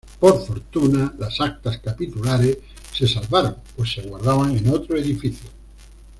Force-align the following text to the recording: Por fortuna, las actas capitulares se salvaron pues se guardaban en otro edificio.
Por 0.19 0.43
fortuna, 0.47 1.13
las 1.19 1.39
actas 1.41 1.77
capitulares 1.77 2.57
se 2.91 3.07
salvaron 3.07 3.57
pues 3.75 3.93
se 3.93 4.01
guardaban 4.01 4.57
en 4.57 4.67
otro 4.69 4.97
edificio. 4.97 5.47